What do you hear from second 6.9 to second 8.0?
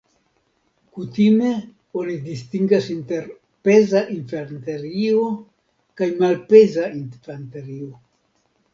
infanterio.